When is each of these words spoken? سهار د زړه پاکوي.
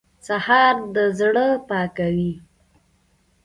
سهار 0.27 0.75
د 0.95 0.97
زړه 1.19 1.47
پاکوي. 1.69 2.33